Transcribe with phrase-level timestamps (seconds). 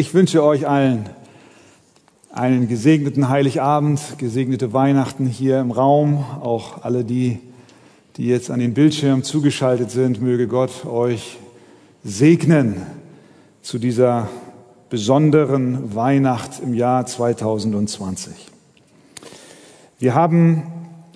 [0.00, 1.10] Ich wünsche euch allen
[2.32, 7.38] einen gesegneten Heiligabend, gesegnete Weihnachten hier im Raum, auch alle die,
[8.16, 10.22] die jetzt an den Bildschirm zugeschaltet sind.
[10.22, 11.36] Möge Gott euch
[12.02, 12.80] segnen
[13.60, 14.30] zu dieser
[14.88, 18.32] besonderen Weihnacht im Jahr 2020.
[19.98, 20.62] Wir haben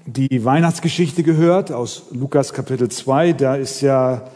[0.05, 3.33] die Weihnachtsgeschichte gehört aus Lukas Kapitel 2.
[3.33, 4.31] Da ist ja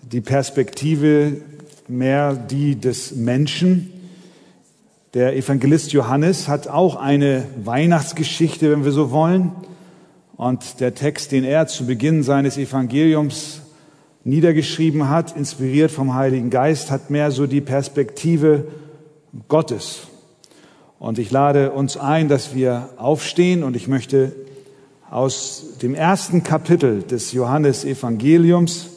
[0.00, 1.42] die Perspektive
[1.90, 3.92] mehr die des Menschen.
[5.14, 9.52] Der Evangelist Johannes hat auch eine Weihnachtsgeschichte, wenn wir so wollen.
[10.36, 13.62] Und der Text, den er zu Beginn seines Evangeliums
[14.24, 18.68] niedergeschrieben hat, inspiriert vom Heiligen Geist, hat mehr so die Perspektive
[19.48, 20.02] Gottes.
[20.98, 24.32] Und ich lade uns ein, dass wir aufstehen und ich möchte
[25.10, 28.90] aus dem ersten Kapitel des Johannes Evangeliums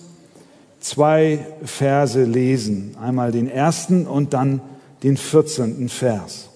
[0.83, 2.97] zwei Verse lesen.
[3.01, 4.61] Einmal den ersten und dann
[5.01, 6.49] den vierzehnten Vers.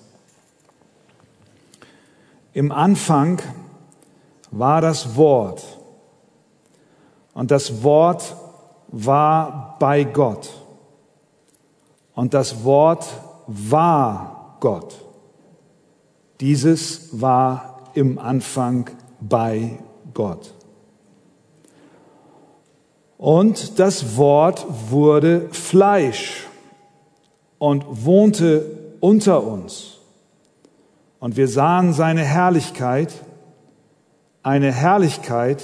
[2.53, 3.41] Im Anfang
[4.51, 5.63] war das Wort
[7.33, 8.35] und das Wort
[8.87, 10.49] war bei Gott
[12.15, 13.05] und das Wort
[13.47, 14.95] war Gott.
[16.39, 18.89] Dieses war im Anfang
[19.21, 19.79] bei
[20.13, 20.53] Gott.
[23.17, 26.45] Und das Wort wurde Fleisch
[27.57, 28.65] und wohnte
[28.99, 29.97] unter uns.
[31.19, 33.13] Und wir sahen seine Herrlichkeit,
[34.43, 35.63] eine Herrlichkeit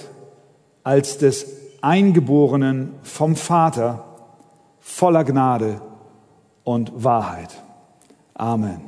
[0.84, 1.46] als des
[1.82, 4.04] Eingeborenen vom Vater,
[4.80, 5.80] voller Gnade
[6.64, 7.62] und Wahrheit.
[8.34, 8.82] Amen.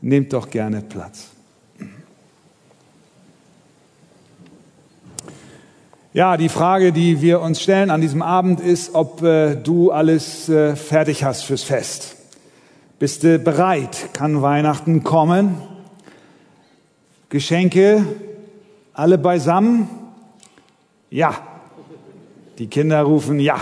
[0.00, 1.33] Nehmt doch gerne Platz.
[6.16, 10.48] Ja, die Frage, die wir uns stellen an diesem Abend ist, ob äh, du alles
[10.48, 12.14] äh, fertig hast fürs Fest.
[13.00, 14.10] Bist du bereit?
[14.12, 15.60] Kann Weihnachten kommen?
[17.30, 18.06] Geschenke,
[18.92, 19.88] alle beisammen?
[21.10, 21.34] Ja.
[22.58, 23.56] Die Kinder rufen ja.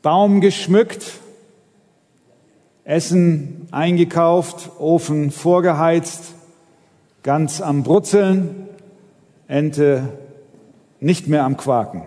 [0.00, 1.18] Baum geschmückt,
[2.84, 6.34] Essen eingekauft, Ofen vorgeheizt,
[7.24, 8.68] ganz am Brutzeln,
[9.48, 10.23] Ente
[11.04, 12.02] nicht mehr am Quaken.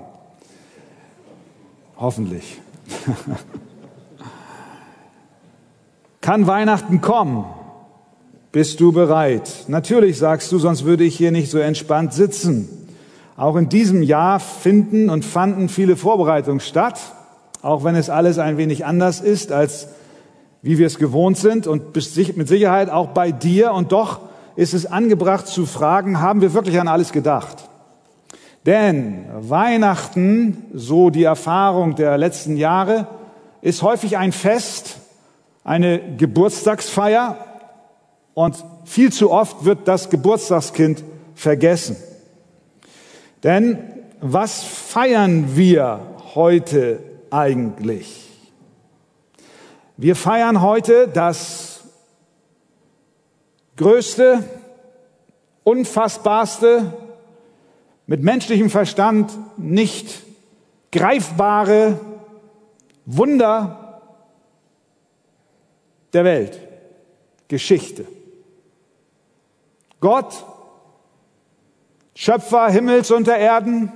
[1.98, 2.60] Hoffentlich.
[6.22, 7.46] Kann Weihnachten kommen?
[8.52, 9.66] Bist du bereit?
[9.68, 12.70] Natürlich sagst du, sonst würde ich hier nicht so entspannt sitzen.
[13.36, 17.00] Auch in diesem Jahr finden und fanden viele Vorbereitungen statt,
[17.62, 19.90] auch wenn es alles ein wenig anders ist, als
[20.64, 23.74] wie wir es gewohnt sind und mit Sicherheit auch bei dir.
[23.74, 24.22] Und doch
[24.56, 27.67] ist es angebracht zu fragen, haben wir wirklich an alles gedacht?
[28.68, 33.08] Denn Weihnachten, so die Erfahrung der letzten Jahre,
[33.62, 34.98] ist häufig ein Fest,
[35.64, 37.38] eine Geburtstagsfeier
[38.34, 41.96] und viel zu oft wird das Geburtstagskind vergessen.
[43.42, 43.80] Denn
[44.20, 46.02] was feiern wir
[46.36, 48.30] heute eigentlich?
[49.96, 51.86] Wir feiern heute das
[53.78, 54.44] größte,
[55.64, 57.07] unfassbarste,
[58.08, 60.24] mit menschlichem Verstand nicht
[60.92, 62.00] greifbare
[63.06, 64.02] Wunder
[66.14, 66.60] der Welt,
[67.50, 68.06] Geschichte.
[70.00, 70.46] Gott,
[72.16, 73.92] Schöpfer Himmels und der Erden,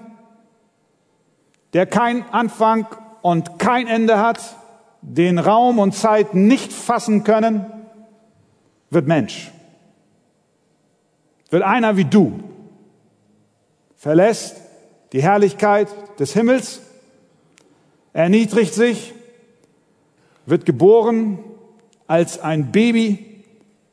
[1.74, 2.86] der kein Anfang
[3.22, 4.40] und kein Ende hat,
[5.02, 7.66] den Raum und Zeit nicht fassen können,
[8.90, 9.52] wird Mensch.
[11.50, 12.51] Wird einer wie du,
[14.02, 14.56] verlässt
[15.12, 15.88] die Herrlichkeit
[16.20, 16.82] des Himmels,
[18.14, 19.14] erniedrigt sich,
[20.48, 21.38] wird geboren
[22.08, 23.44] als ein Baby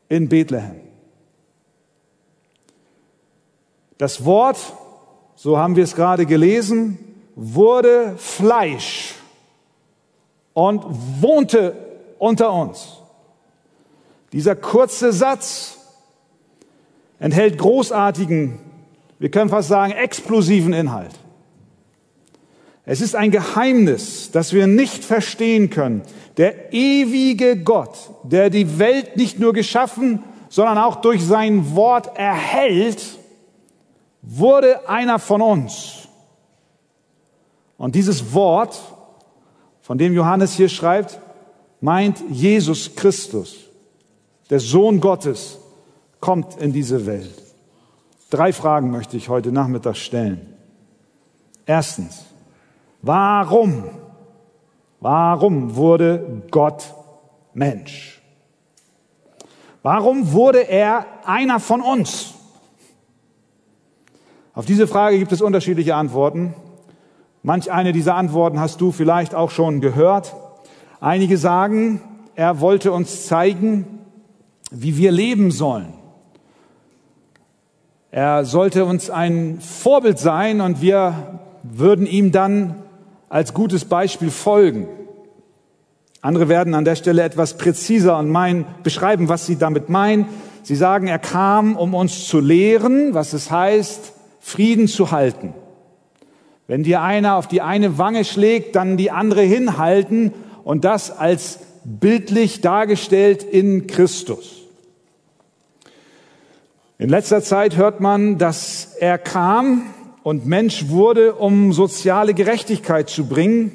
[0.08, 0.80] in Bethlehem.
[3.98, 4.56] Das Wort,
[5.34, 6.98] so haben wir es gerade gelesen,
[7.36, 9.14] wurde Fleisch
[10.54, 10.86] und
[11.20, 11.76] wohnte
[12.18, 12.96] unter uns.
[14.32, 15.76] Dieser kurze Satz
[17.18, 18.67] enthält großartigen
[19.18, 21.12] wir können fast sagen, explosiven Inhalt.
[22.84, 26.02] Es ist ein Geheimnis, das wir nicht verstehen können.
[26.38, 33.02] Der ewige Gott, der die Welt nicht nur geschaffen, sondern auch durch sein Wort erhält,
[34.22, 36.08] wurde einer von uns.
[37.76, 38.80] Und dieses Wort,
[39.82, 41.20] von dem Johannes hier schreibt,
[41.80, 43.56] meint Jesus Christus,
[44.50, 45.58] der Sohn Gottes,
[46.20, 47.47] kommt in diese Welt.
[48.30, 50.54] Drei Fragen möchte ich heute Nachmittag stellen.
[51.64, 52.26] Erstens,
[53.00, 53.84] warum,
[55.00, 56.94] warum wurde Gott
[57.54, 58.20] Mensch?
[59.82, 62.34] Warum wurde er einer von uns?
[64.52, 66.52] Auf diese Frage gibt es unterschiedliche Antworten.
[67.42, 70.34] Manch eine dieser Antworten hast du vielleicht auch schon gehört.
[71.00, 72.02] Einige sagen,
[72.34, 74.00] er wollte uns zeigen,
[74.70, 75.97] wie wir leben sollen.
[78.10, 82.76] Er sollte uns ein Vorbild sein und wir würden ihm dann
[83.28, 84.88] als gutes Beispiel folgen.
[86.22, 90.26] Andere werden an der Stelle etwas präziser und meinen, beschreiben, was sie damit meinen.
[90.62, 95.52] Sie sagen, er kam, um uns zu lehren, was es heißt, Frieden zu halten.
[96.66, 100.32] Wenn dir einer auf die eine Wange schlägt, dann die andere hinhalten
[100.64, 104.57] und das als bildlich dargestellt in Christus.
[107.00, 109.82] In letzter Zeit hört man, dass er kam
[110.24, 113.70] und Mensch wurde, um soziale Gerechtigkeit zu bringen.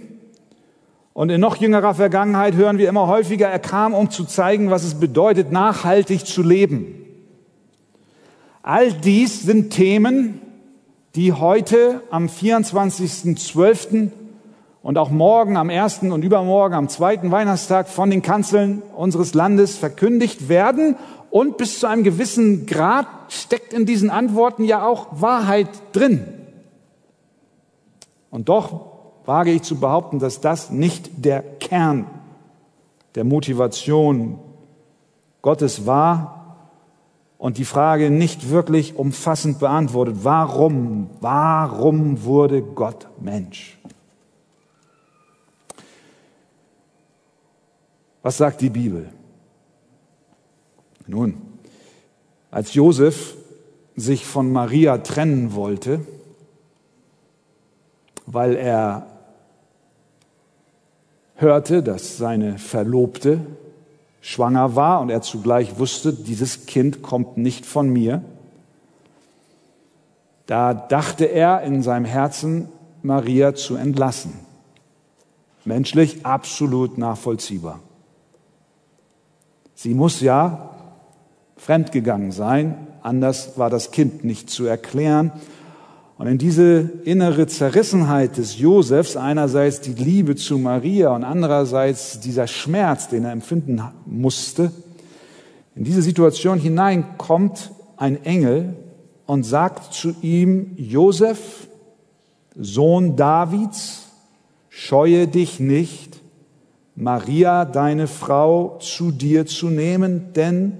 [1.13, 4.83] Und in noch jüngerer Vergangenheit hören wir immer häufiger, er kam, um zu zeigen, was
[4.83, 6.95] es bedeutet, nachhaltig zu leben.
[8.61, 10.41] All dies sind Themen,
[11.15, 14.11] die heute am 24.12.
[14.83, 19.77] und auch morgen am ersten und übermorgen am zweiten Weihnachtstag von den Kanzeln unseres Landes
[19.77, 20.97] verkündigt werden
[21.31, 26.25] und bis zu einem gewissen Grad steckt in diesen Antworten ja auch Wahrheit drin.
[28.29, 28.81] Und doch
[29.25, 32.05] wage ich zu behaupten, dass das nicht der Kern
[33.15, 34.37] der Motivation
[35.41, 36.57] Gottes war
[37.37, 40.17] und die Frage nicht wirklich umfassend beantwortet.
[40.23, 43.79] Warum, warum wurde Gott Mensch?
[48.23, 49.09] Was sagt die Bibel?
[51.05, 51.41] Nun,
[52.49, 53.35] als Josef
[53.95, 55.99] sich von Maria trennen wollte,
[58.25, 59.07] weil er
[61.35, 63.41] hörte, dass seine Verlobte
[64.21, 68.23] schwanger war und er zugleich wusste, dieses Kind kommt nicht von mir,
[70.45, 72.69] da dachte er in seinem Herzen,
[73.01, 74.33] Maria zu entlassen.
[75.65, 77.81] Menschlich absolut nachvollziehbar.
[79.83, 80.69] Sie muss ja
[81.57, 82.87] fremdgegangen sein.
[83.01, 85.33] Anders war das Kind nicht zu erklären.
[86.17, 92.47] Und in diese innere Zerrissenheit des Josefs, einerseits die Liebe zu Maria und andererseits dieser
[92.47, 94.71] Schmerz, den er empfinden musste,
[95.75, 98.77] in diese Situation hinein kommt ein Engel
[99.25, 101.67] und sagt zu ihm, Josef,
[102.55, 104.03] Sohn Davids,
[104.69, 106.22] scheue dich nicht,
[106.95, 110.77] Maria, deine Frau, zu dir zu nehmen, denn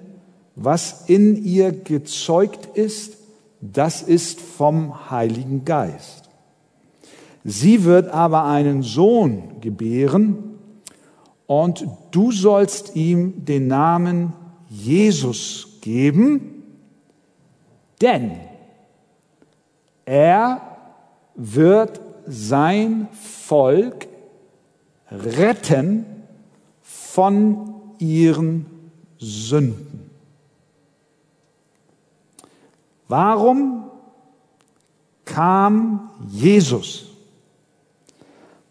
[0.56, 3.18] was in ihr gezeugt ist,
[3.62, 6.30] das ist vom Heiligen Geist.
[7.44, 10.60] Sie wird aber einen Sohn gebären
[11.48, 14.34] und du sollst ihm den Namen
[14.70, 16.64] Jesus geben,
[18.02, 18.32] denn
[20.06, 20.62] er
[21.36, 24.08] wird sein Volk
[25.14, 26.06] retten
[26.82, 28.66] von ihren
[29.18, 30.10] Sünden.
[33.08, 33.92] Warum
[35.26, 37.06] kam Jesus?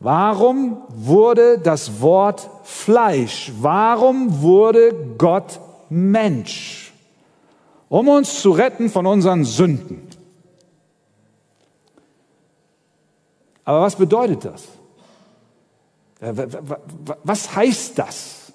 [0.00, 3.52] Warum wurde das Wort Fleisch?
[3.60, 6.92] Warum wurde Gott Mensch?
[7.88, 10.08] Um uns zu retten von unseren Sünden.
[13.64, 14.64] Aber was bedeutet das?
[16.22, 18.52] Was heißt das?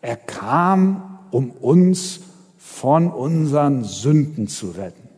[0.00, 2.20] Er kam, um uns
[2.56, 5.08] von unseren Sünden zu retten.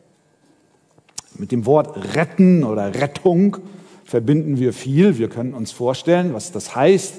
[1.38, 3.58] Mit dem Wort retten oder Rettung
[4.04, 5.18] verbinden wir viel.
[5.18, 7.14] Wir können uns vorstellen, was das heißt.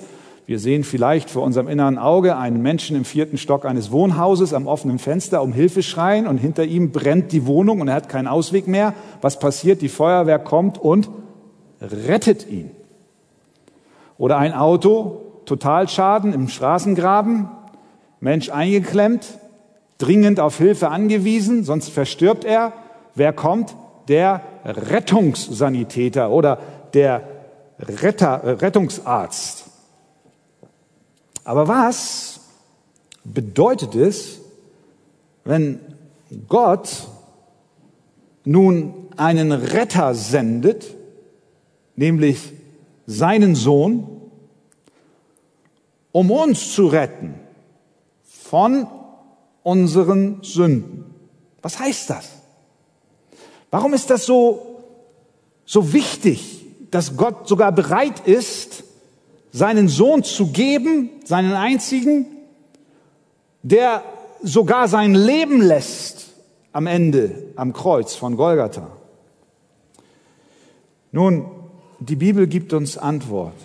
[0.45, 4.67] Wir sehen vielleicht vor unserem inneren Auge einen Menschen im vierten Stock eines Wohnhauses am
[4.67, 8.27] offenen Fenster um Hilfe schreien und hinter ihm brennt die Wohnung und er hat keinen
[8.27, 8.93] Ausweg mehr.
[9.21, 9.81] Was passiert?
[9.81, 11.09] Die Feuerwehr kommt und
[11.79, 12.71] rettet ihn.
[14.24, 17.50] Oder ein Auto, Totalschaden im Straßengraben,
[18.22, 19.38] Mensch eingeklemmt,
[19.98, 22.72] dringend auf Hilfe angewiesen, sonst verstirbt er.
[23.15, 23.75] Wer kommt?
[24.08, 26.60] Der Rettungssanitäter oder
[26.94, 27.27] der
[27.77, 29.65] Retter, äh, Rettungsarzt.
[31.44, 32.39] Aber was
[33.25, 34.39] bedeutet es,
[35.44, 35.82] wenn
[36.48, 37.10] Gott
[38.46, 40.96] nun einen Retter sendet,
[41.98, 42.53] nämlich
[43.05, 44.22] seinen Sohn,
[46.12, 47.36] um uns zu retten
[48.24, 48.88] von
[49.63, 51.05] unseren Sünden.
[51.62, 52.29] Was heißt das?
[53.72, 54.83] Warum ist das so,
[55.65, 58.83] so wichtig, dass Gott sogar bereit ist,
[59.51, 62.25] seinen Sohn zu geben, seinen einzigen,
[63.63, 64.03] der
[64.43, 66.33] sogar sein Leben lässt
[66.74, 68.88] am Ende am Kreuz von Golgatha.
[71.12, 71.45] Nun,
[72.10, 73.55] die Bibel gibt uns Antwort.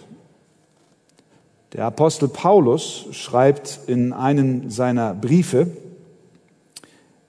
[1.73, 5.66] Der Apostel Paulus schreibt in einen seiner Briefe,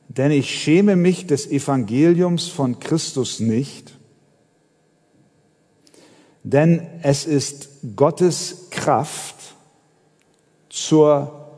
[0.07, 3.93] denn ich schäme mich des Evangeliums von Christus nicht,
[6.43, 9.35] denn es ist Gottes Kraft
[10.69, 11.49] zur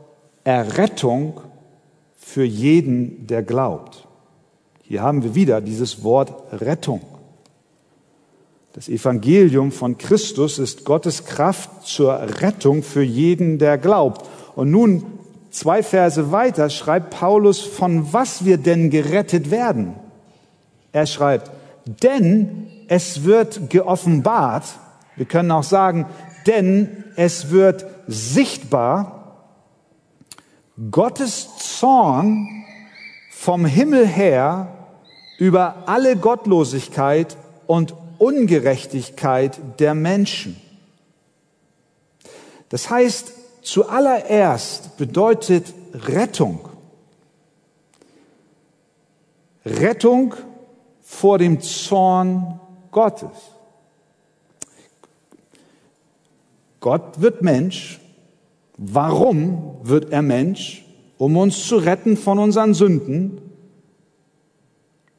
[0.44, 1.40] Errettung
[2.16, 4.08] für jeden, der glaubt.
[4.82, 7.11] Hier haben wir wieder dieses Wort Rettung.
[8.74, 14.26] Das Evangelium von Christus ist Gottes Kraft zur Rettung für jeden, der glaubt.
[14.56, 15.04] Und nun,
[15.50, 19.94] zwei Verse weiter, schreibt Paulus, von was wir denn gerettet werden.
[20.90, 21.50] Er schreibt,
[21.84, 24.64] denn es wird geoffenbart,
[25.16, 26.06] wir können auch sagen,
[26.46, 29.18] denn es wird sichtbar,
[30.90, 32.48] Gottes Zorn
[33.30, 34.68] vom Himmel her
[35.38, 37.36] über alle Gottlosigkeit
[37.66, 40.56] und Ungerechtigkeit der Menschen.
[42.68, 46.68] Das heißt, zuallererst bedeutet Rettung,
[49.66, 50.36] Rettung
[51.00, 52.60] vor dem Zorn
[52.92, 53.36] Gottes.
[56.78, 58.00] Gott wird Mensch.
[58.76, 60.84] Warum wird er Mensch?
[61.18, 63.40] Um uns zu retten von unseren Sünden.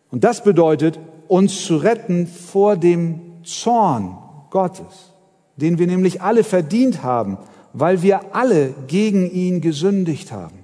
[0.10, 0.98] Und das bedeutet,
[1.34, 4.20] uns zu retten vor dem Zorn
[4.52, 5.16] Gottes,
[5.58, 7.40] den wir nämlich alle verdient haben,
[7.74, 10.60] weil wir alle gegen ihn gesündigt haben.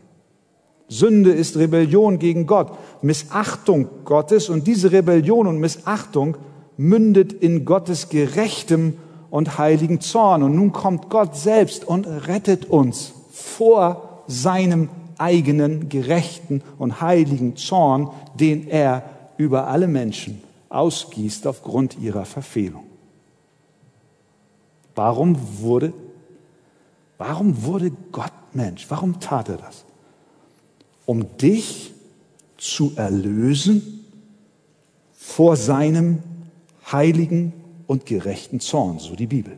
[0.88, 2.71] Sünde ist Rebellion gegen Gott,
[3.01, 6.38] Missachtung Gottes und diese Rebellion und Missachtung
[6.77, 8.93] mündet in Gottes gerechtem
[9.31, 10.43] und heiligen Zorn.
[10.43, 18.11] Und nun kommt Gott selbst und rettet uns vor seinem eigenen gerechten und heiligen Zorn,
[18.39, 19.03] den er
[19.38, 22.85] über alle Menschen ausgießt aufgrund ihrer Verfehlung.
[24.95, 25.93] Warum wurde,
[27.17, 28.85] warum wurde Gott Mensch?
[28.89, 29.85] Warum tat er das?
[31.05, 31.93] Um dich
[32.57, 34.05] zu erlösen
[35.13, 36.21] vor seinem
[36.91, 37.53] heiligen
[37.88, 39.57] und gerechten Zorn, so die Bibel.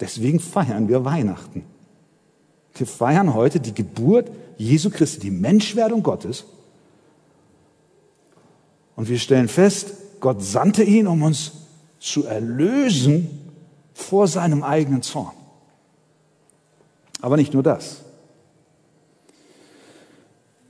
[0.00, 1.64] Deswegen feiern wir Weihnachten.
[2.74, 6.44] Wir feiern heute die Geburt Jesu Christi, die Menschwerdung Gottes.
[8.96, 11.52] Und wir stellen fest, Gott sandte ihn, um uns
[11.98, 13.28] zu erlösen
[13.92, 15.34] vor seinem eigenen Zorn.
[17.20, 18.04] Aber nicht nur das.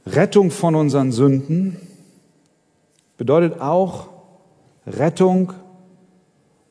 [0.07, 1.77] Rettung von unseren Sünden
[3.17, 4.09] bedeutet auch
[4.89, 5.53] Rettung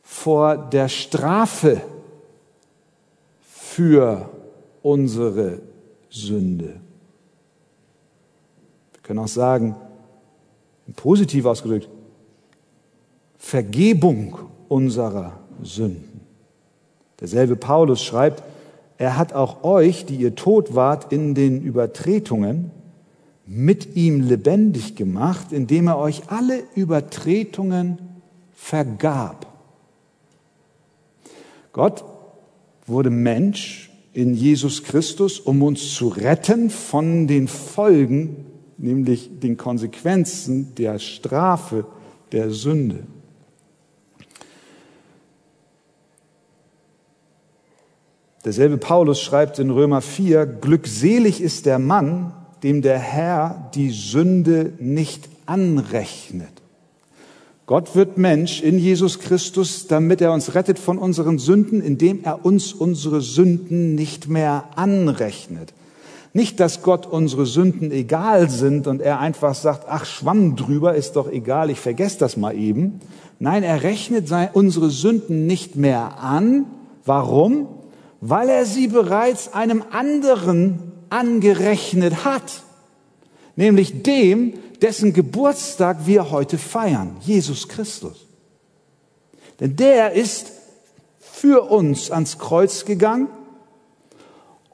[0.02, 1.82] vor der Strafe
[3.40, 4.30] für
[4.82, 5.62] unsere
[6.10, 6.82] Sünde.
[8.92, 9.78] Wir können auch sagen,
[10.98, 11.88] positiv ausgedrückt,
[13.46, 16.22] Vergebung unserer Sünden.
[17.20, 18.42] Derselbe Paulus schreibt,
[18.98, 22.72] er hat auch euch, die ihr tot wart in den Übertretungen,
[23.46, 28.00] mit ihm lebendig gemacht, indem er euch alle Übertretungen
[28.54, 29.46] vergab.
[31.74, 32.06] Gott
[32.88, 38.46] wurde Mensch in Jesus Christus, um uns zu retten von den Folgen,
[38.78, 41.86] nämlich den Konsequenzen der Strafe
[42.32, 43.04] der Sünde.
[48.46, 54.74] Derselbe Paulus schreibt in Römer 4, glückselig ist der Mann, dem der Herr die Sünde
[54.80, 56.50] nicht anrechnet.
[57.66, 62.46] Gott wird Mensch in Jesus Christus, damit er uns rettet von unseren Sünden, indem er
[62.46, 65.74] uns unsere Sünden nicht mehr anrechnet.
[66.34, 71.16] Nicht, dass Gott unsere Sünden egal sind und er einfach sagt, ach, Schwamm drüber, ist
[71.16, 73.00] doch egal, ich vergesse das mal eben.
[73.40, 76.66] Nein, er rechnet unsere Sünden nicht mehr an.
[77.06, 77.68] Warum?
[78.26, 82.64] Weil er sie bereits einem anderen angerechnet hat,
[83.58, 88.26] nämlich dem, dessen Geburtstag wir heute feiern, Jesus Christus.
[89.60, 90.54] Denn der ist
[91.20, 93.28] für uns ans Kreuz gegangen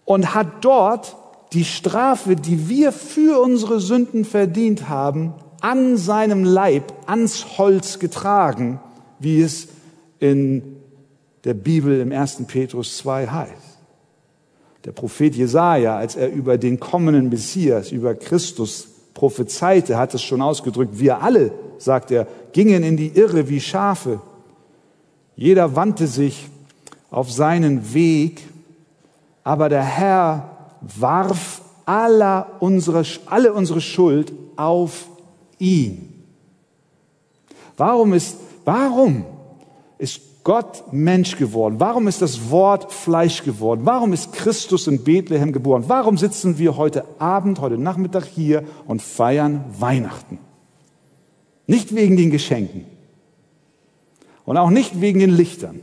[0.06, 1.16] und hat dort
[1.52, 8.80] die Strafe, die wir für unsere Sünden verdient haben, an seinem Leib, ans Holz getragen,
[9.18, 9.70] wie es
[10.20, 10.79] in
[11.44, 12.44] der Bibel im 1.
[12.48, 13.70] Petrus 2 heißt.
[14.86, 20.42] Der Prophet Jesaja, als er über den kommenden Messias, über Christus prophezeite, hat es schon
[20.42, 21.00] ausgedrückt.
[21.00, 24.22] Wir alle, sagt er, gingen in die Irre wie Schafe.
[25.36, 26.48] Jeder wandte sich
[27.12, 28.42] auf seinen Weg,
[29.44, 35.08] aber der Herr warf aller unsere, alle unsere Schuld auf
[35.58, 36.24] ihn.
[37.76, 39.26] Warum ist, warum
[39.98, 41.76] ist Gott Mensch geworden?
[41.80, 43.82] Warum ist das Wort Fleisch geworden?
[43.84, 45.86] Warum ist Christus in Bethlehem geboren?
[45.88, 50.40] Warum sitzen wir heute Abend, heute Nachmittag hier und feiern Weihnachten?
[51.68, 52.86] Nicht wegen den Geschenken
[54.46, 55.82] und auch nicht wegen den Lichtern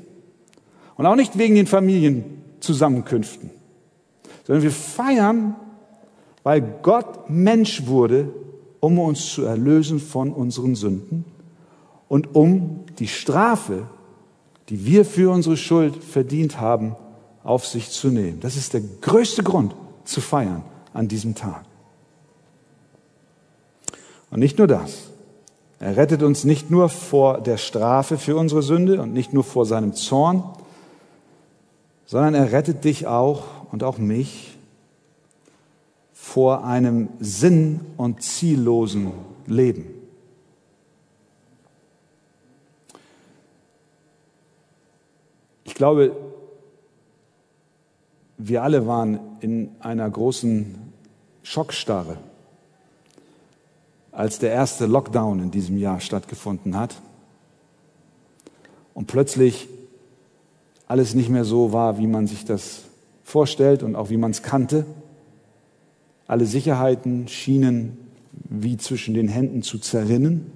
[0.96, 3.50] und auch nicht wegen den Familienzusammenkünften,
[4.44, 5.54] sondern wir feiern,
[6.42, 8.32] weil Gott Mensch wurde,
[8.80, 11.24] um uns zu erlösen von unseren Sünden
[12.08, 13.86] und um die Strafe,
[14.68, 16.96] die wir für unsere Schuld verdient haben,
[17.44, 18.40] auf sich zu nehmen.
[18.40, 21.64] Das ist der größte Grund zu feiern an diesem Tag.
[24.30, 25.10] Und nicht nur das.
[25.78, 29.66] Er rettet uns nicht nur vor der Strafe für unsere Sünde und nicht nur vor
[29.66, 30.42] seinem Zorn,
[32.06, 34.56] sondern er rettet dich auch und auch mich
[36.12, 39.12] vor einem sinn- und ziellosen
[39.46, 39.95] Leben.
[45.76, 46.16] Glaube,
[48.38, 50.74] wir alle waren in einer großen
[51.42, 52.16] Schockstarre,
[54.10, 56.96] als der erste Lockdown in diesem Jahr stattgefunden hat
[58.94, 59.68] und plötzlich
[60.88, 62.82] alles nicht mehr so war, wie man sich das
[63.22, 64.86] vorstellt und auch wie man es kannte.
[66.26, 67.98] Alle Sicherheiten schienen
[68.32, 70.50] wie zwischen den Händen zu zerrinnen.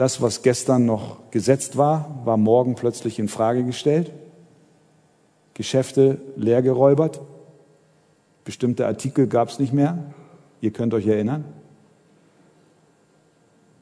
[0.00, 4.10] Das, was gestern noch gesetzt war, war morgen plötzlich in Frage gestellt.
[5.52, 7.20] Geschäfte leergeräubert.
[8.42, 10.02] Bestimmte Artikel gab es nicht mehr.
[10.62, 11.44] Ihr könnt euch erinnern.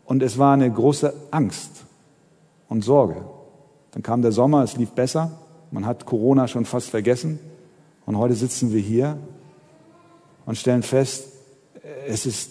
[0.06, 1.84] Und es war eine große Angst
[2.68, 3.24] und Sorge.
[3.92, 5.30] Dann kam der Sommer, es lief besser.
[5.70, 7.38] Man hat Corona schon fast vergessen.
[8.06, 9.18] Und heute sitzen wir hier
[10.46, 11.28] und stellen fest,
[12.08, 12.50] es ist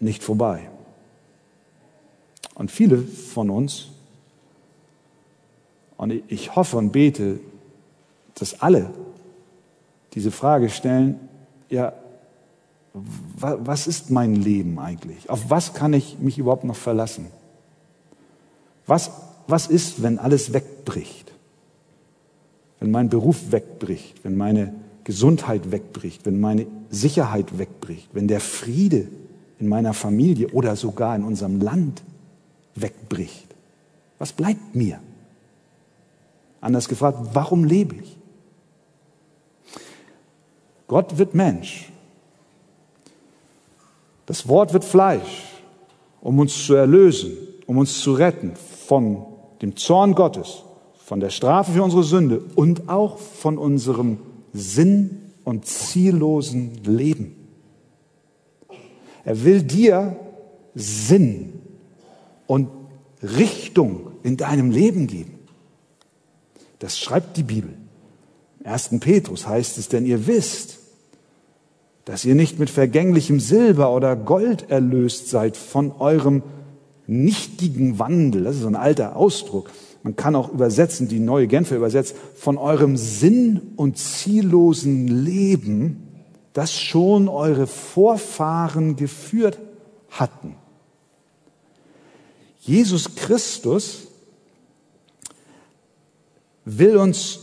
[0.00, 0.68] nicht vorbei.
[2.62, 3.88] Und viele von uns,
[5.96, 7.40] und ich hoffe und bete,
[8.36, 8.90] dass alle
[10.12, 11.18] diese Frage stellen,
[11.70, 11.92] ja,
[12.94, 15.28] was ist mein Leben eigentlich?
[15.28, 17.26] Auf was kann ich mich überhaupt noch verlassen?
[18.86, 19.10] Was,
[19.48, 21.32] was ist, wenn alles wegbricht?
[22.78, 24.72] Wenn mein Beruf wegbricht, wenn meine
[25.02, 29.08] Gesundheit wegbricht, wenn meine Sicherheit wegbricht, wenn der Friede
[29.58, 32.02] in meiner Familie oder sogar in unserem Land
[32.74, 33.46] wegbricht.
[34.18, 35.00] Was bleibt mir?
[36.60, 38.16] Anders gefragt, warum lebe ich?
[40.86, 41.90] Gott wird Mensch.
[44.26, 45.44] Das Wort wird Fleisch,
[46.20, 48.54] um uns zu erlösen, um uns zu retten
[48.86, 49.26] von
[49.60, 50.62] dem Zorn Gottes,
[51.04, 54.18] von der Strafe für unsere Sünde und auch von unserem
[54.52, 57.36] sinn- und ziellosen Leben.
[59.24, 60.16] Er will dir
[60.74, 61.61] Sinn
[62.52, 62.68] und
[63.22, 65.38] Richtung in deinem Leben geben.
[66.80, 67.70] Das schreibt die Bibel.
[68.60, 68.90] Im 1.
[69.00, 70.78] Petrus heißt es, denn ihr wisst,
[72.04, 76.42] dass ihr nicht mit vergänglichem Silber oder Gold erlöst seid von eurem
[77.06, 78.44] nichtigen Wandel.
[78.44, 79.70] Das ist so ein alter Ausdruck.
[80.02, 86.06] Man kann auch übersetzen, die neue Genfer übersetzt, von eurem sinn- und ziellosen Leben,
[86.52, 89.58] das schon eure Vorfahren geführt
[90.10, 90.56] hatten.
[92.64, 94.06] Jesus Christus
[96.64, 97.40] will uns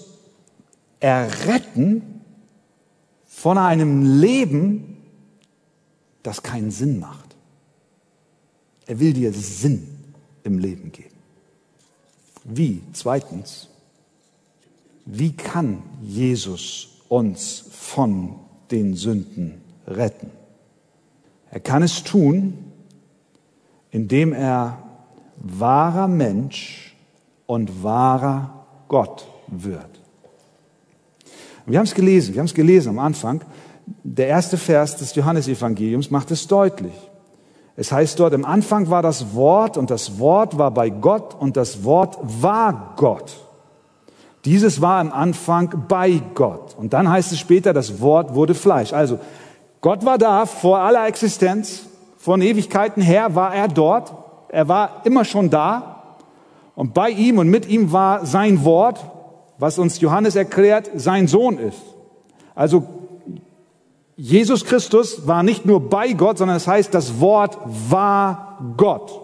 [1.01, 2.21] erretten
[3.25, 4.97] von einem Leben,
[6.23, 7.35] das keinen Sinn macht.
[8.85, 9.89] Er will dir Sinn
[10.43, 11.15] im Leben geben.
[12.45, 12.81] Wie?
[12.93, 13.67] Zweitens,
[15.05, 18.35] wie kann Jesus uns von
[18.71, 20.31] den Sünden retten?
[21.51, 22.57] Er kann es tun,
[23.91, 24.88] indem er
[25.41, 26.95] wahrer Mensch
[27.45, 29.99] und wahrer Gott wird.
[31.65, 33.41] Wir haben es gelesen, wir haben es gelesen am Anfang.
[34.03, 36.93] Der erste Vers des Johannesevangeliums macht es deutlich.
[37.75, 41.55] Es heißt dort, im Anfang war das Wort und das Wort war bei Gott und
[41.55, 43.37] das Wort war Gott.
[44.45, 46.75] Dieses war im Anfang bei Gott.
[46.77, 48.93] Und dann heißt es später, das Wort wurde Fleisch.
[48.93, 49.19] Also
[49.81, 51.85] Gott war da vor aller Existenz,
[52.17, 54.13] von Ewigkeiten her war er dort
[54.49, 56.17] er war immer schon da
[56.75, 58.99] und bei ihm und mit ihm war sein Wort,
[59.57, 61.79] was uns Johannes erklärt, sein Sohn ist.
[62.55, 62.87] Also
[64.15, 67.57] Jesus Christus war nicht nur bei Gott, sondern es das heißt, das Wort
[67.89, 69.19] war Gott.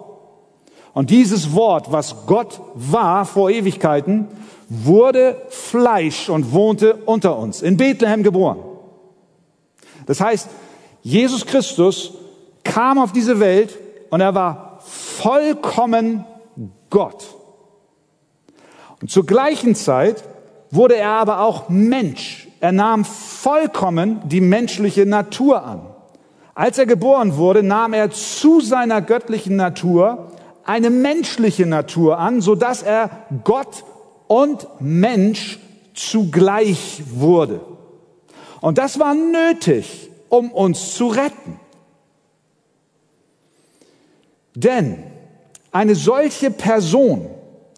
[0.93, 4.27] Und dieses Wort, was Gott war vor Ewigkeiten,
[4.69, 8.59] wurde Fleisch und wohnte unter uns, in Bethlehem geboren.
[10.05, 10.49] Das heißt,
[11.01, 12.13] Jesus Christus
[12.63, 13.77] kam auf diese Welt
[14.09, 14.64] und er war
[15.21, 16.25] vollkommen
[16.89, 17.25] Gott.
[19.01, 20.23] Und zur gleichen Zeit
[20.71, 22.47] wurde er aber auch Mensch.
[22.59, 25.81] Er nahm vollkommen die menschliche Natur an.
[26.53, 30.31] Als er geboren wurde, nahm er zu seiner göttlichen Natur
[30.63, 33.09] eine menschliche Natur an, so dass er
[33.43, 33.83] Gott
[34.27, 35.59] und Mensch
[35.93, 37.61] zugleich wurde.
[38.61, 41.59] Und das war nötig, um uns zu retten.
[44.55, 45.03] Denn
[45.71, 47.27] eine solche Person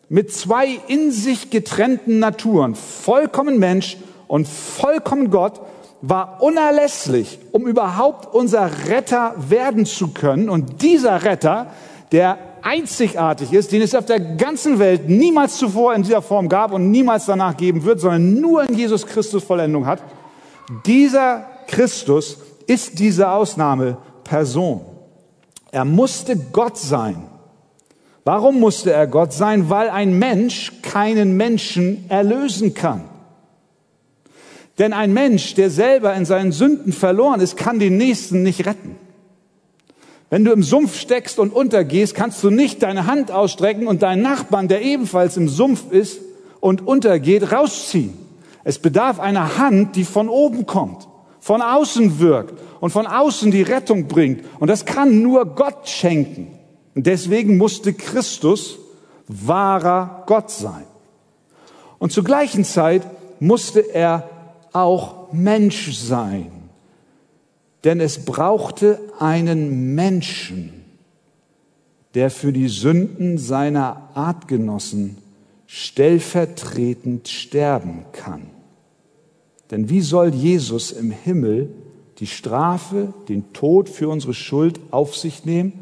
[0.09, 5.59] mit zwei in sich getrennten Naturen, vollkommen Mensch und vollkommen Gott,
[6.01, 10.49] war unerlässlich, um überhaupt unser Retter werden zu können.
[10.49, 11.71] Und dieser Retter,
[12.11, 16.71] der einzigartig ist, den es auf der ganzen Welt niemals zuvor in dieser Form gab
[16.71, 20.03] und niemals danach geben wird, sondern nur in Jesus Christus Vollendung hat,
[20.85, 22.37] dieser Christus
[22.67, 24.96] ist diese Ausnahmeperson.
[25.77, 27.21] Er musste Gott sein.
[28.23, 29.69] Warum musste er Gott sein?
[29.69, 33.03] Weil ein Mensch keinen Menschen erlösen kann.
[34.79, 38.95] Denn ein Mensch, der selber in seinen Sünden verloren ist, kann den Nächsten nicht retten.
[40.31, 44.23] Wenn du im Sumpf steckst und untergehst, kannst du nicht deine Hand ausstrecken und deinen
[44.23, 46.21] Nachbarn, der ebenfalls im Sumpf ist
[46.59, 48.17] und untergeht, rausziehen.
[48.63, 51.07] Es bedarf einer Hand, die von oben kommt,
[51.47, 54.43] von außen wirkt und von außen die Rettung bringt.
[54.59, 56.47] Und das kann nur Gott schenken.
[56.93, 58.77] Und deswegen musste Christus
[59.29, 60.83] wahrer Gott sein.
[61.99, 63.03] Und zur gleichen Zeit
[63.39, 64.29] musste er
[64.73, 66.51] auch Mensch sein.
[67.85, 70.83] Denn es brauchte einen Menschen,
[72.13, 75.17] der für die Sünden seiner Artgenossen
[75.65, 78.56] stellvertretend sterben kann.
[79.71, 81.69] Denn wie soll Jesus im Himmel
[82.19, 85.73] die Strafe, den Tod für unsere Schuld auf sich nehmen,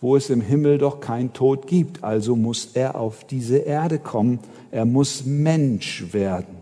[0.00, 2.02] wo es im Himmel doch kein Tod gibt?
[2.02, 4.40] Also muss er auf diese Erde kommen.
[4.70, 6.56] Er muss Mensch werden.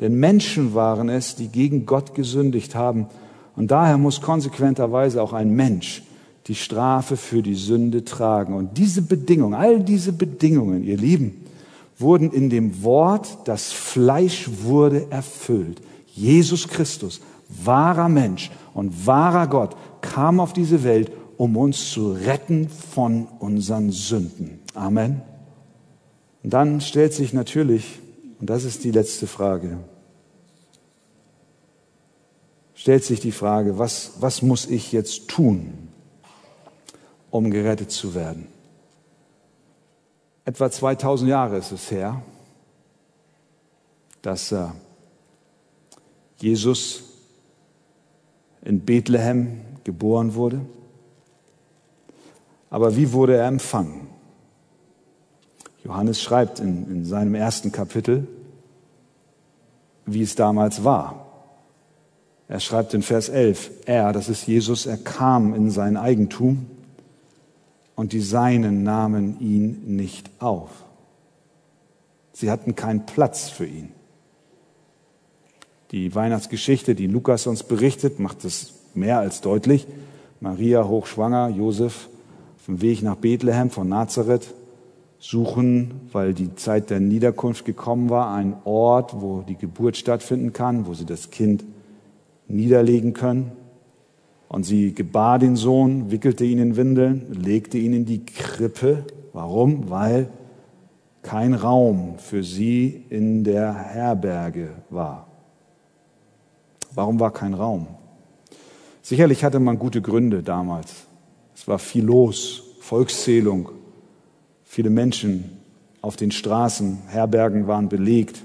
[0.00, 3.06] Denn Menschen waren es, die gegen Gott gesündigt haben.
[3.56, 6.02] Und daher muss konsequenterweise auch ein Mensch
[6.46, 8.54] die Strafe für die Sünde tragen.
[8.54, 11.45] Und diese Bedingungen, all diese Bedingungen, ihr Lieben,
[11.98, 15.80] wurden in dem Wort, das Fleisch wurde erfüllt.
[16.06, 22.68] Jesus Christus, wahrer Mensch und wahrer Gott, kam auf diese Welt, um uns zu retten
[22.68, 24.60] von unseren Sünden.
[24.74, 25.22] Amen.
[26.42, 28.00] Und dann stellt sich natürlich
[28.38, 29.78] und das ist die letzte Frage,
[32.74, 35.88] stellt sich die Frage, was, was muss ich jetzt tun,
[37.30, 38.46] um gerettet zu werden?
[40.46, 42.22] Etwa 2000 Jahre ist es her,
[44.22, 44.68] dass äh,
[46.38, 47.02] Jesus
[48.62, 50.60] in Bethlehem geboren wurde.
[52.70, 54.06] Aber wie wurde er empfangen?
[55.84, 58.28] Johannes schreibt in, in seinem ersten Kapitel,
[60.04, 61.26] wie es damals war.
[62.46, 66.66] Er schreibt in Vers 11, er, das ist Jesus, er kam in sein Eigentum
[67.96, 70.70] und die Seinen nahmen ihn nicht auf.
[72.32, 73.88] Sie hatten keinen Platz für ihn.
[75.90, 79.86] Die Weihnachtsgeschichte, die Lukas uns berichtet, macht es mehr als deutlich.
[80.40, 82.08] Maria hochschwanger, Josef
[82.56, 84.52] auf dem Weg nach Bethlehem von Nazareth
[85.18, 90.86] suchen, weil die Zeit der Niederkunft gekommen war, einen Ort, wo die Geburt stattfinden kann,
[90.86, 91.64] wo sie das Kind
[92.48, 93.52] niederlegen können.
[94.48, 99.04] Und sie gebar den Sohn, wickelte ihn in Windeln, legte ihn in die Krippe.
[99.32, 99.90] Warum?
[99.90, 100.28] Weil
[101.22, 105.26] kein Raum für sie in der Herberge war.
[106.94, 107.88] Warum war kein Raum?
[109.02, 111.06] Sicherlich hatte man gute Gründe damals.
[111.54, 113.70] Es war viel los, Volkszählung,
[114.76, 115.58] Viele Menschen
[116.02, 118.44] auf den Straßen, Herbergen waren belegt,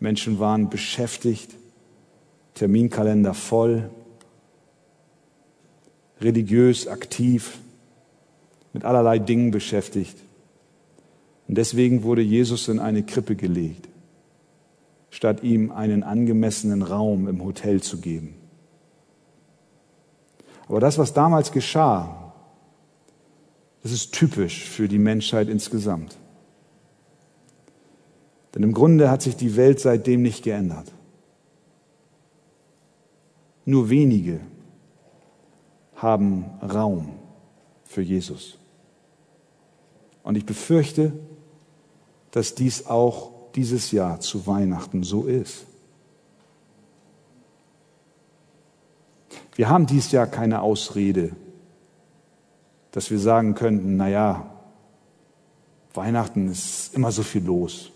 [0.00, 1.54] Menschen waren beschäftigt,
[2.52, 3.88] Terminkalender voll,
[6.22, 7.58] religiös aktiv,
[8.72, 10.16] mit allerlei Dingen beschäftigt.
[11.48, 13.88] Und deswegen wurde Jesus in eine Krippe gelegt,
[15.10, 18.34] statt ihm einen angemessenen Raum im Hotel zu geben.
[20.68, 22.32] Aber das, was damals geschah,
[23.82, 26.16] das ist typisch für die Menschheit insgesamt.
[28.54, 30.92] Denn im Grunde hat sich die Welt seitdem nicht geändert.
[33.64, 34.40] Nur wenige
[36.02, 37.14] haben Raum
[37.84, 38.58] für Jesus.
[40.22, 41.12] Und ich befürchte,
[42.32, 45.66] dass dies auch dieses Jahr zu Weihnachten so ist.
[49.54, 51.36] Wir haben dieses Jahr keine Ausrede,
[52.90, 54.50] dass wir sagen könnten, na ja,
[55.94, 57.90] Weihnachten ist immer so viel los.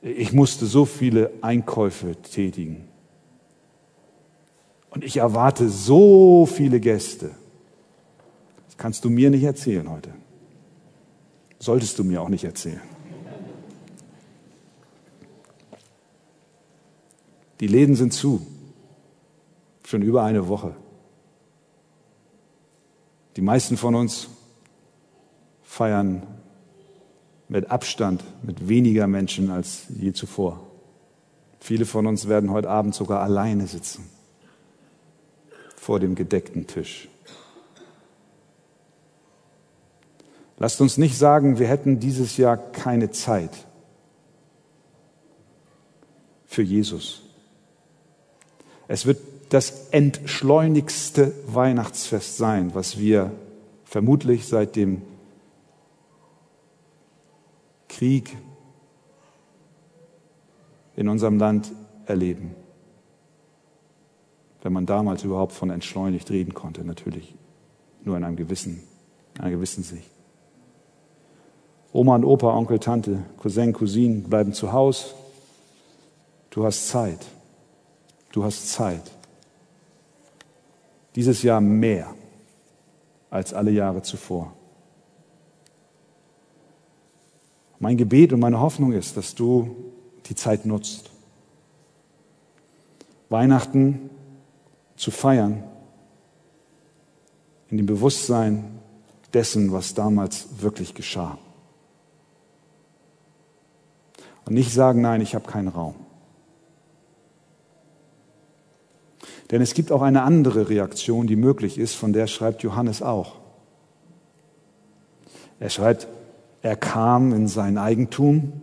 [0.00, 2.88] Ich musste so viele Einkäufe tätigen.
[4.96, 7.32] Und ich erwarte so viele Gäste.
[8.64, 10.08] Das kannst du mir nicht erzählen heute.
[11.58, 12.80] Solltest du mir auch nicht erzählen.
[17.60, 18.46] Die Läden sind zu.
[19.84, 20.74] Schon über eine Woche.
[23.36, 24.28] Die meisten von uns
[25.62, 26.22] feiern
[27.48, 30.66] mit Abstand, mit weniger Menschen als je zuvor.
[31.60, 34.15] Viele von uns werden heute Abend sogar alleine sitzen
[35.86, 37.08] vor dem gedeckten Tisch.
[40.58, 43.52] Lasst uns nicht sagen, wir hätten dieses Jahr keine Zeit
[46.44, 47.22] für Jesus.
[48.88, 49.20] Es wird
[49.50, 53.30] das entschleunigste Weihnachtsfest sein, was wir
[53.84, 55.02] vermutlich seit dem
[57.88, 58.36] Krieg
[60.96, 61.70] in unserem Land
[62.06, 62.56] erleben.
[64.66, 67.36] Wenn man damals überhaupt von entschleunigt reden konnte, natürlich
[68.02, 68.82] nur in einem gewissen,
[69.36, 70.10] in einer gewissen Sicht.
[71.92, 75.14] Oma und Opa, Onkel, Tante, Cousin, Cousine bleiben zu Hause.
[76.50, 77.24] Du hast Zeit.
[78.32, 79.02] Du hast Zeit.
[81.14, 82.12] Dieses Jahr mehr
[83.30, 84.52] als alle Jahre zuvor.
[87.78, 89.76] Mein Gebet und meine Hoffnung ist, dass du
[90.24, 91.12] die Zeit nutzt.
[93.28, 94.10] Weihnachten
[94.96, 95.62] zu feiern,
[97.68, 98.78] in dem Bewusstsein
[99.32, 101.38] dessen, was damals wirklich geschah.
[104.44, 105.96] Und nicht sagen, nein, ich habe keinen Raum.
[109.50, 113.36] Denn es gibt auch eine andere Reaktion, die möglich ist, von der schreibt Johannes auch.
[115.60, 116.08] Er schreibt,
[116.62, 118.60] er kam in sein Eigentum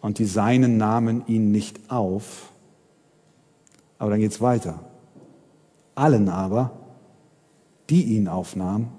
[0.00, 2.52] und die Seinen nahmen ihn nicht auf.
[3.98, 4.80] Aber dann geht es weiter.
[6.00, 6.70] Allen aber,
[7.90, 8.90] die ihn aufnahmen,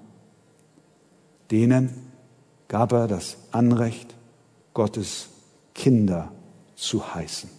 [1.50, 1.90] denen
[2.68, 4.14] gab er das Anrecht,
[4.72, 5.30] Gottes
[5.74, 6.30] Kinder
[6.76, 7.50] zu heißen.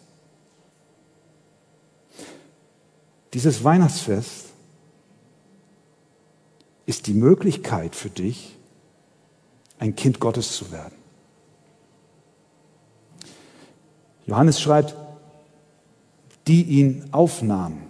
[3.34, 4.45] Dieses Weihnachtsfest
[6.86, 8.58] ist die Möglichkeit für dich,
[9.77, 10.95] ein Kind Gottes zu werden.
[14.25, 14.95] Johannes schreibt,
[16.47, 17.83] die ihn aufnahmen,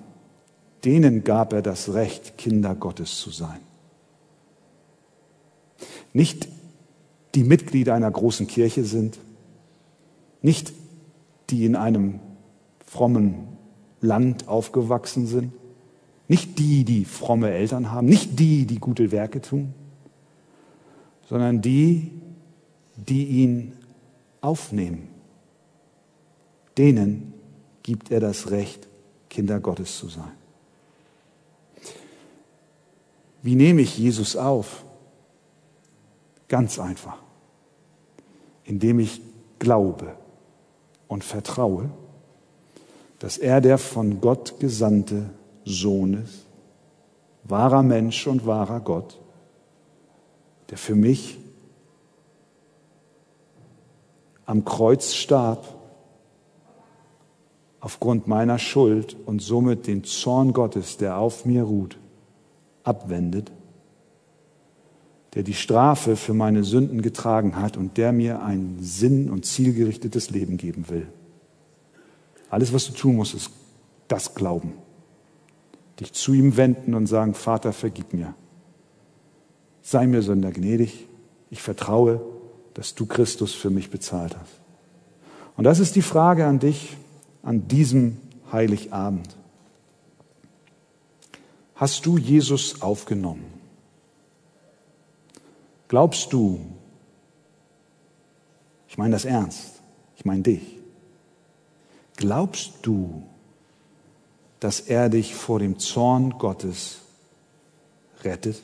[0.85, 3.59] denen gab er das Recht, Kinder Gottes zu sein.
[6.11, 6.47] Nicht
[7.35, 9.19] die Mitglieder einer großen Kirche sind,
[10.41, 10.73] nicht
[11.49, 12.19] die in einem
[12.85, 13.47] frommen
[14.01, 15.53] Land aufgewachsen sind,
[16.27, 19.73] nicht die, die fromme Eltern haben, nicht die, die gute Werke tun,
[21.27, 22.11] sondern die,
[22.95, 23.73] die ihn
[24.41, 25.07] aufnehmen.
[26.77, 27.33] Denen
[27.81, 28.87] gibt er das Recht,
[29.29, 30.31] Kinder Gottes zu sein.
[33.43, 34.83] Wie nehme ich Jesus auf?
[36.47, 37.17] Ganz einfach,
[38.63, 39.21] indem ich
[39.59, 40.15] glaube
[41.07, 41.89] und vertraue,
[43.19, 45.29] dass er der von Gott gesandte
[45.65, 46.45] Sohn ist,
[47.43, 49.19] wahrer Mensch und wahrer Gott,
[50.69, 51.37] der für mich
[54.45, 55.65] am Kreuz starb,
[57.81, 61.97] aufgrund meiner Schuld und somit den Zorn Gottes, der auf mir ruht,
[62.83, 63.51] abwendet,
[65.33, 70.29] der die Strafe für meine Sünden getragen hat und der mir ein sinn- und zielgerichtetes
[70.29, 71.07] Leben geben will.
[72.49, 73.51] Alles, was du tun musst, ist
[74.07, 74.73] das Glauben.
[75.99, 78.35] Dich zu ihm wenden und sagen, Vater, vergib mir.
[79.81, 81.07] Sei mir Sünder gnädig.
[81.49, 82.21] Ich vertraue,
[82.73, 84.61] dass du Christus für mich bezahlt hast.
[85.57, 86.97] Und das ist die Frage an dich
[87.43, 88.17] an diesem
[88.51, 89.35] Heiligabend.
[91.75, 93.45] Hast du Jesus aufgenommen?
[95.87, 96.59] Glaubst du,
[98.87, 99.81] ich meine das ernst,
[100.15, 100.79] ich meine dich,
[102.15, 103.23] glaubst du,
[104.59, 106.99] dass er dich vor dem Zorn Gottes
[108.23, 108.61] rettet?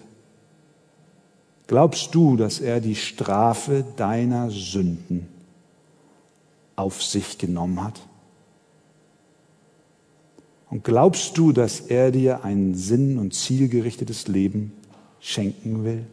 [1.67, 5.27] Glaubst du, dass er die Strafe deiner Sünden
[6.75, 7.99] auf sich genommen hat?
[10.69, 14.73] Und glaubst du, dass er dir ein sinn- und zielgerichtetes Leben
[15.19, 16.05] schenken will?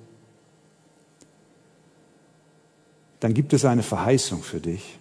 [3.20, 4.98] dann gibt es eine Verheißung für dich.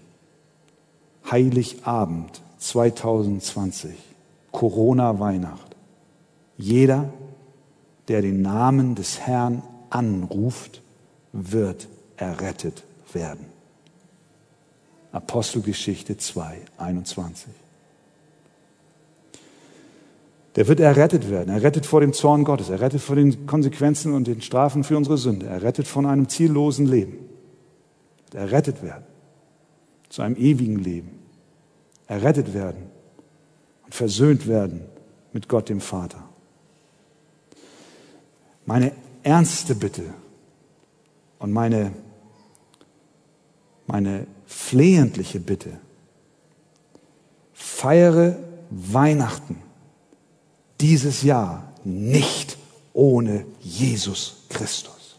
[1.29, 3.91] Heiligabend 2020,
[4.51, 5.75] Corona-Weihnacht.
[6.57, 7.13] Jeder,
[8.07, 10.81] der den Namen des Herrn anruft,
[11.33, 11.87] wird
[12.17, 13.45] errettet werden.
[15.11, 17.51] Apostelgeschichte 2, 21.
[20.55, 21.53] Der wird errettet werden.
[21.53, 22.69] Er rettet vor dem Zorn Gottes.
[22.69, 25.47] Er rettet vor den Konsequenzen und den Strafen für unsere Sünde.
[25.47, 27.17] Er rettet von einem ziellosen Leben.
[28.33, 29.03] Errettet werden.
[30.09, 31.19] Zu einem ewigen Leben.
[32.07, 32.89] Errettet werden
[33.83, 34.81] und versöhnt werden
[35.33, 36.23] mit Gott dem Vater.
[38.65, 40.03] Meine ernste Bitte
[41.39, 41.91] und meine,
[43.87, 45.71] meine flehentliche Bitte,
[47.53, 48.37] feiere
[48.69, 49.64] Weihnachten
[50.81, 52.57] dieses Jahr nicht
[52.93, 55.17] ohne Jesus Christus,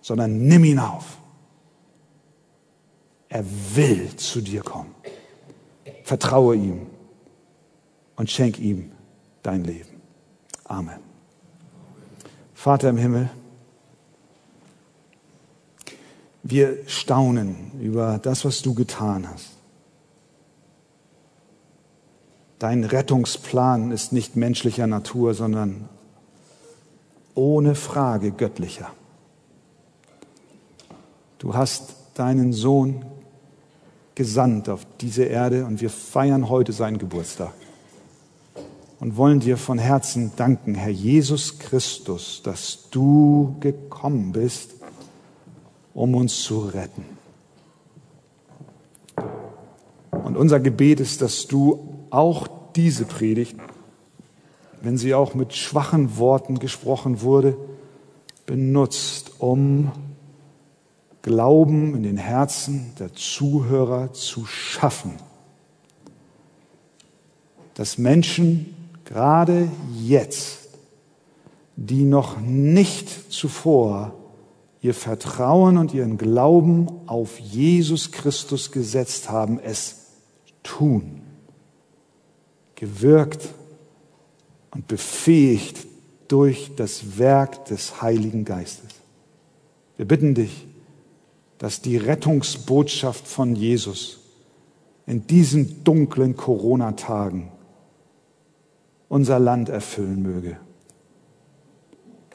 [0.00, 1.18] sondern nimm ihn auf.
[3.28, 4.94] Er will zu dir kommen.
[6.04, 6.86] Vertraue ihm
[8.16, 8.92] und schenk ihm
[9.42, 10.00] dein Leben.
[10.64, 11.00] Amen.
[12.54, 13.30] Vater im Himmel,
[16.42, 19.51] wir staunen über das, was du getan hast.
[22.62, 25.88] Dein Rettungsplan ist nicht menschlicher Natur, sondern
[27.34, 28.88] ohne Frage göttlicher.
[31.40, 33.04] Du hast deinen Sohn
[34.14, 37.52] gesandt auf diese Erde und wir feiern heute seinen Geburtstag
[39.00, 44.70] und wollen dir von Herzen danken, Herr Jesus Christus, dass du gekommen bist,
[45.94, 47.04] um uns zu retten.
[50.12, 52.46] Und unser Gebet ist, dass du auch
[52.76, 53.56] diese Predigt,
[54.82, 57.56] wenn sie auch mit schwachen Worten gesprochen wurde,
[58.46, 59.92] benutzt, um
[61.22, 65.12] Glauben in den Herzen der Zuhörer zu schaffen.
[67.74, 69.68] Dass Menschen gerade
[70.02, 70.68] jetzt,
[71.76, 74.14] die noch nicht zuvor
[74.82, 80.08] ihr Vertrauen und ihren Glauben auf Jesus Christus gesetzt haben, es
[80.64, 81.22] tun
[82.82, 83.48] gewirkt
[84.72, 85.86] und befähigt
[86.26, 88.90] durch das Werk des Heiligen Geistes.
[89.96, 90.66] Wir bitten dich,
[91.58, 94.18] dass die Rettungsbotschaft von Jesus
[95.06, 97.52] in diesen dunklen Corona-Tagen
[99.08, 100.56] unser Land erfüllen möge.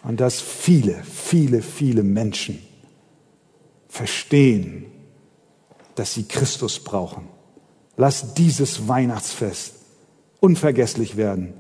[0.02, 2.66] Und dass viele, viele, viele Menschen
[3.90, 4.86] verstehen,
[5.96, 7.28] dass sie Christus brauchen.
[7.98, 9.77] Lass dieses Weihnachtsfest
[10.40, 11.54] unvergesslich werden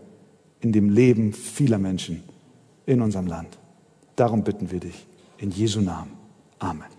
[0.62, 2.24] in dem Leben vieler Menschen
[2.86, 3.58] in unserem Land.
[4.16, 5.06] Darum bitten wir dich.
[5.38, 6.12] In Jesu Namen.
[6.60, 6.97] Amen.